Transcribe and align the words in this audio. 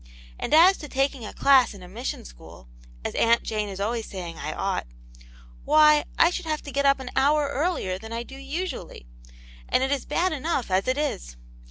And 0.39 0.51
as 0.51 0.77
to 0.77 0.89
taking 0.89 1.27
a 1.27 1.31
class 1.31 1.75
in 1.75 1.83
a 1.83 1.87
mission 1.87 2.25
school, 2.25 2.67
as 3.05 3.13
Aunt 3.13 3.43
Jane 3.43 3.69
is 3.69 3.79
always 3.79 4.07
saying 4.07 4.35
I 4.39 4.51
ought, 4.51 4.87
why, 5.63 6.05
I 6.17 6.31
should 6.31 6.47
have 6.47 6.63
to 6.63 6.71
get 6.71 6.87
up 6.87 6.99
an 6.99 7.11
hour 7.15 7.47
earlier 7.49 7.99
than 7.99 8.11
I 8.11 8.23
do 8.23 8.35
usually, 8.35 9.05
and 9.69 9.83
it 9.83 9.91
is 9.91 10.05
bad 10.07 10.31
enough 10.31 10.71
as 10.71 10.87
it 10.87 10.97
is. 10.97 11.37